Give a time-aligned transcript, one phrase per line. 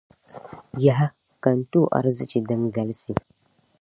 [0.83, 1.07] Yaha!
[1.41, 3.11] Ka n-ti o arzichi din galsi.